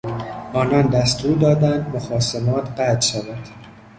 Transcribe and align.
آنان 0.53 0.87
دستور 0.87 1.37
دادند 1.37 1.95
مخاصمات 1.95 2.79
قطع 2.79 2.99
شود. 2.99 3.47